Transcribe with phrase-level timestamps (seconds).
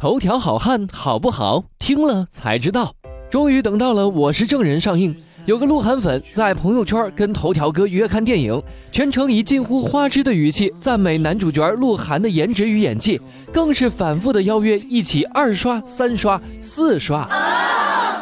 [0.00, 1.64] 头条好汉好不好？
[1.76, 2.94] 听了才知道。
[3.28, 5.12] 终于等到了《我是证人》上映，
[5.44, 13.20] 有个鹿晗粉在朋友圈跟头条哥约看电影，全程以近乎花痴的语气赞美男主角鹿晗的颜值与演技，
[13.52, 17.28] 更是反复的邀约一起二刷、三刷、四刷。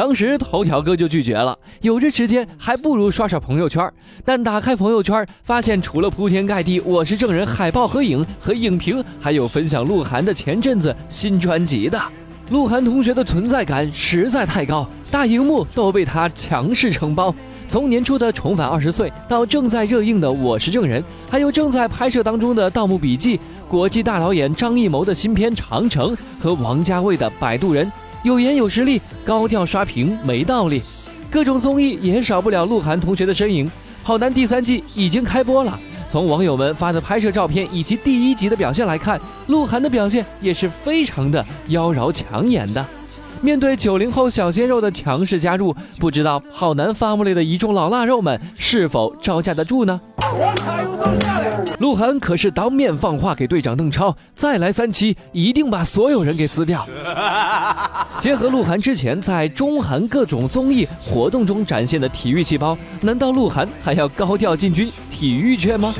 [0.00, 3.86] 当时头条哥就拒绝了，有这时间还不如刷刷朋友圈。
[4.24, 12.00] 但打开朋友圈，发现除了铺天盖地《我是证人》海报合影和影评，还有分享鹿晗的前阵子新专辑的。
[12.48, 17.34] 鹿晗同学的存在感实在太高，大荧幕都被他强势承包。
[17.68, 23.36] 从年初的《重返二十岁》到正在热映的《我是证人》，还有正在拍摄当中的《盗墓笔记》，
[23.68, 27.84] 国际大导演张艺谋的新片《长城》和王家卫的《摆渡人》，
[28.22, 30.82] 有颜有实力，高调刷屏没道理。
[31.30, 33.66] 各种综艺也少不了鹿晗同学的身影，
[34.02, 35.78] 《好男》第三季已经开播了。
[36.06, 42.84] 从网友们发的拍摄照片以及第一集的表现来看，鹿晗的表现也是非常的妖娆抢眼的。
[43.40, 49.98] 面对九零后小鲜肉的强势加入，不知道好男发木类的一众老腊肉们是否招架得住呢？
[51.78, 56.86] 鹿晗可是当面放话给队长邓超，再来三期一定把所有人给撕掉。
[58.20, 65.92] 结合鹿晗之前在中韩各种综艺活动中展现的体育细胞，难道鹿晗还要高调进军体育圈吗？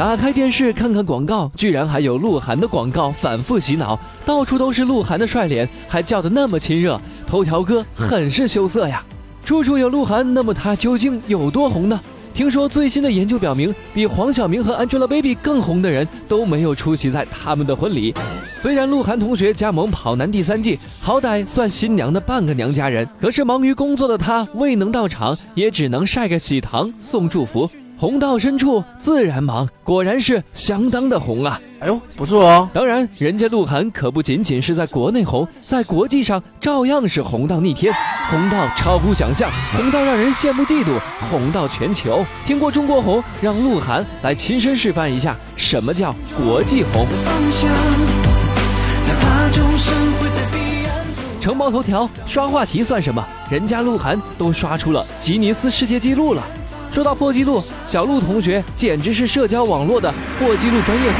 [0.00, 9.04] 打开电视看看广告，居然还有鹿晗的广告反复洗脑，到处都是鹿晗的帅脸，还叫得那么亲热，头条哥很是羞涩呀。
[9.44, 12.00] 处处有鹿晗，那么他究竟有多红呢？
[12.32, 18.14] 听说最新的研究表明，比黄晓明和 Angelababy 更红的人都没有出席在他们的婚礼。
[18.58, 27.70] 虽然鹿晗同学加盟《跑男》第三季，好歹算新娘的半个娘家人，可是忙于工作的他未能到场，也只能晒个喜糖送祝福。
[28.00, 31.60] 红到深处自然忙，果然是相当的红啊！
[31.80, 32.66] 哎呦，不错哦。
[32.72, 37.92] 当然，人家鹿晗可不仅仅是在国内红，在国际上照样是红到逆天，
[38.30, 40.98] 红到超乎想象，红到让人羡慕嫉妒，
[41.30, 42.24] 红到全球。
[42.46, 47.06] 听过中国红，让鹿晗来亲身示范一下什么叫国际红。
[51.38, 53.22] 承包头条刷话题算什么？
[53.50, 56.42] 人家鹿晗都刷出了吉尼斯世界纪录了。
[56.92, 61.18] 说到破纪录，小鹿同学简直是社交网络的破纪录专业户。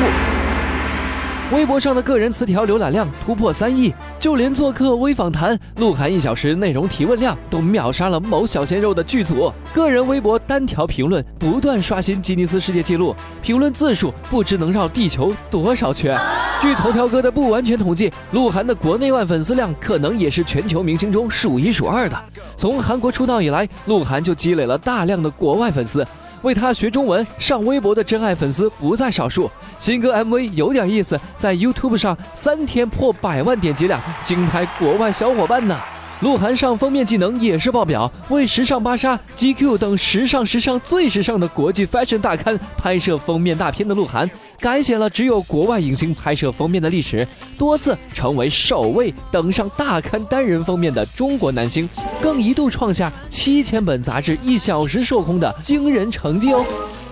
[1.54, 9.50] 微博上的个人词条浏览量突破三亿，就连做客微访谈，鹿晗一小时内容提问量都秒杀了某小鲜肉的剧组。
[9.72, 16.18] 个人微博单条评论不断刷新吉尼斯世界纪录，评论字数不知能绕地球多少圈。
[16.60, 22.22] 据头条哥的不完全统计，鹿晗的国内外粉丝量可能也是全球明星中数一数二的。
[22.58, 26.06] 从韩国出道以来，鹿晗就积累了大量的国外粉丝，
[26.42, 29.50] 为他学中文、上微博的真爱粉丝不在少数。
[29.78, 35.78] 新歌 MV 有点意思，在 YouTube 上三天破百万点击量，惊呆国外小伙伴呢。
[36.20, 47.26] 鹿晗上封面技能也是爆表，为时尚芭莎、GQ 等时尚时尚最时尚的国际 fashion 大刊拍摄封面大片的鹿晗，改写了只有国外影星拍摄封面的历史，
[47.56, 51.88] 多次成为首位登上大刊单人封面的中国男星，
[52.20, 56.62] 更一度创下七千本杂志一小时售空的惊人成绩哦。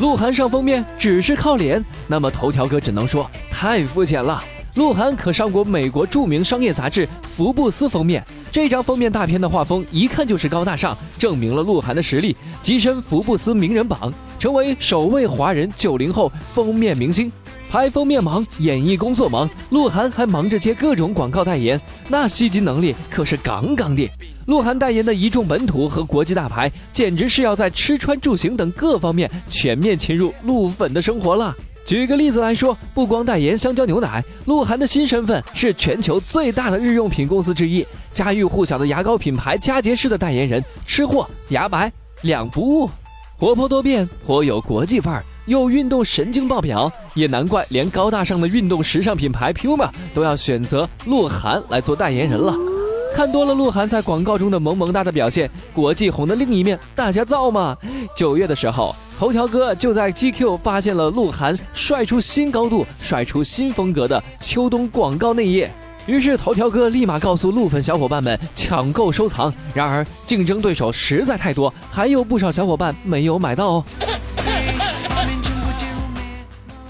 [0.01, 4.45] 鹿晗上封面只是靠脸，那么头条哥只能说太肤浅了。
[4.75, 8.23] 鹿晗可上过美国著名商业杂志《福布斯》封面。
[8.50, 17.31] 这张封面大片的画风一看就是高大上，证明了鹿晗的实力，跻身福布斯名人榜，成为首位华人九零后封面明星。
[17.70, 21.78] 拍封面忙，演艺工作忙，鹿晗还忙着接各种广告代言，
[22.09, 24.09] 那吸金能力可是杠杠的。
[24.47, 31.54] 鹿晗代言的一众本土和国际大牌，简直是要在吃穿住行等各方面全面侵入鹿粉的生活了。
[31.88, 37.82] 举个例子来说，不光代言香蕉牛奶，鹿晗的新身份是全球最大的日用品公司之一，
[38.12, 41.91] 家喻户晓的牙膏品牌佳洁士的代言人，吃货牙白
[42.21, 42.91] 两不误，
[43.38, 52.54] 活泼多变，颇有国际范儿，又运动神经爆表，也难怪连高大上的运动时尚品牌 Puma 都要选择鹿晗来做代言人了。
[53.16, 57.74] 看多了鹿晗在广告中的萌萌哒的表现，国际红的另一面，大家造吗？
[58.15, 58.95] 九月的时候。
[59.18, 65.68] 头条哥就在 GQ 发现了鹿晗帅出新高度、帅出新风格的秋冬广告内页，
[66.06, 69.53] 于是头条哥立马告诉鹿粉小伙伴们抢购收藏。
[69.74, 73.84] 然而竞争对手实在太多，还有不少小伙伴没有买到哦。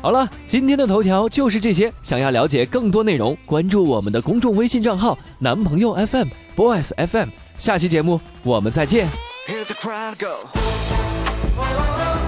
[0.02, 1.90] 好了，今天的头条就是这些。
[2.02, 7.30] 想要了解更多内容，关注我们的公众微信账号“男朋友 FM Boys FM”。
[7.58, 9.08] 下期节目我们再见。
[9.48, 11.07] Hear the crowd go.
[11.40, 12.22] oh, oh.
[12.22, 12.27] oh.